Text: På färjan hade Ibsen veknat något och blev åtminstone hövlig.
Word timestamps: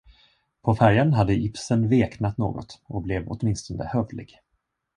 På 0.61 0.75
färjan 0.75 1.13
hade 1.13 1.33
Ibsen 1.33 1.89
veknat 1.89 2.37
något 2.37 2.81
och 2.85 3.01
blev 3.01 3.27
åtminstone 3.27 3.85
hövlig. 3.85 4.39